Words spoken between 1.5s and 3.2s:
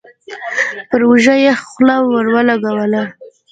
خوله ور ولګوله.